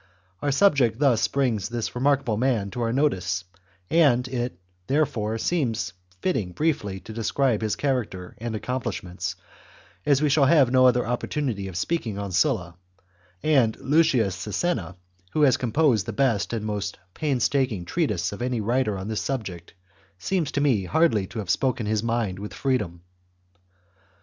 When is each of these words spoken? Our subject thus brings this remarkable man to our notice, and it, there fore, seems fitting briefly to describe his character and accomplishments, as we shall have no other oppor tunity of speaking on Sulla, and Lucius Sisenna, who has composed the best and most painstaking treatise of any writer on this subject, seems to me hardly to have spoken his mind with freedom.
Our 0.41 0.51
subject 0.51 0.97
thus 0.97 1.27
brings 1.27 1.69
this 1.69 1.93
remarkable 1.93 2.35
man 2.35 2.71
to 2.71 2.81
our 2.81 2.91
notice, 2.91 3.43
and 3.87 4.27
it, 4.27 4.57
there 4.87 5.05
fore, 5.05 5.37
seems 5.37 5.93
fitting 6.21 6.53
briefly 6.53 6.99
to 7.01 7.13
describe 7.13 7.61
his 7.61 7.75
character 7.75 8.33
and 8.39 8.55
accomplishments, 8.55 9.35
as 10.03 10.19
we 10.19 10.27
shall 10.27 10.45
have 10.47 10.71
no 10.71 10.87
other 10.87 11.03
oppor 11.03 11.27
tunity 11.29 11.69
of 11.69 11.77
speaking 11.77 12.17
on 12.17 12.31
Sulla, 12.31 12.77
and 13.43 13.79
Lucius 13.79 14.35
Sisenna, 14.35 14.95
who 15.33 15.43
has 15.43 15.55
composed 15.55 16.07
the 16.07 16.13
best 16.13 16.51
and 16.51 16.65
most 16.65 16.97
painstaking 17.13 17.85
treatise 17.85 18.31
of 18.31 18.41
any 18.41 18.59
writer 18.59 18.97
on 18.97 19.07
this 19.07 19.21
subject, 19.21 19.75
seems 20.17 20.51
to 20.53 20.61
me 20.61 20.85
hardly 20.85 21.27
to 21.27 21.37
have 21.37 21.51
spoken 21.51 21.85
his 21.85 22.01
mind 22.01 22.39
with 22.39 22.55
freedom. 22.55 23.03